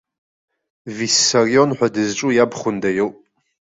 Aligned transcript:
Виссарион 0.97 1.69
ҳәа 1.77 1.87
дызҿу 1.93 2.29
иабхәында 2.33 2.89
иоуп. 2.93 3.15